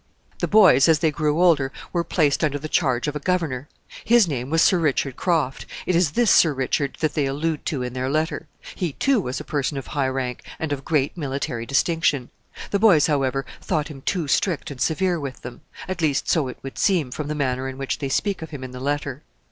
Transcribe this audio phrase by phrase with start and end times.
[0.39, 3.69] The boys, as they grew older, were placed under the charge of a governor.
[4.03, 5.67] His name was Sir Richard Croft.
[5.85, 8.47] It is this Sir Richard that they allude to in their letter.
[8.73, 12.31] He, too, was a person of high rank and of great military distinction.
[12.71, 16.57] The boys, however, thought him too strict and severe with them; at least so it
[16.63, 19.21] would seem, from the manner in which they speak of him in the letter.